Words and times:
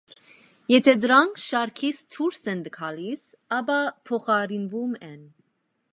Եթե 0.71 0.93
դրանք 1.01 1.37
շարքից 1.43 2.01
դուրս 2.15 2.41
են 2.55 2.65
գալիս, 2.79 3.29
ապա 3.61 3.79
փոխարինվում 4.11 5.01
են։ 5.11 5.21